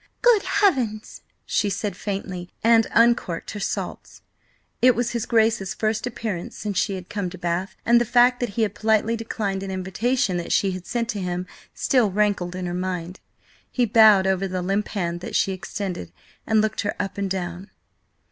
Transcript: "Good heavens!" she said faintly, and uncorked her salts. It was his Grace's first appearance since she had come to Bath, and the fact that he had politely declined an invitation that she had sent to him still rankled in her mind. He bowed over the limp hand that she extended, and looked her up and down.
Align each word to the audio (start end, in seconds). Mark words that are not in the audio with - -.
"Good 0.23 0.41
heavens!" 0.41 1.21
she 1.45 1.69
said 1.69 1.95
faintly, 1.95 2.49
and 2.63 2.87
uncorked 2.89 3.51
her 3.51 3.59
salts. 3.59 4.23
It 4.81 4.95
was 4.95 5.11
his 5.11 5.27
Grace's 5.27 5.75
first 5.75 6.07
appearance 6.07 6.57
since 6.57 6.79
she 6.79 6.95
had 6.95 7.07
come 7.07 7.29
to 7.29 7.37
Bath, 7.37 7.75
and 7.85 8.01
the 8.01 8.03
fact 8.03 8.39
that 8.39 8.49
he 8.57 8.63
had 8.63 8.73
politely 8.73 9.15
declined 9.15 9.61
an 9.61 9.69
invitation 9.69 10.37
that 10.37 10.51
she 10.51 10.71
had 10.71 10.87
sent 10.87 11.07
to 11.09 11.19
him 11.21 11.45
still 11.75 12.09
rankled 12.09 12.55
in 12.55 12.65
her 12.65 12.73
mind. 12.73 13.19
He 13.69 13.85
bowed 13.85 14.25
over 14.25 14.47
the 14.47 14.63
limp 14.63 14.87
hand 14.87 15.19
that 15.19 15.35
she 15.35 15.51
extended, 15.51 16.11
and 16.47 16.61
looked 16.61 16.81
her 16.81 16.95
up 16.99 17.19
and 17.19 17.29
down. 17.29 17.69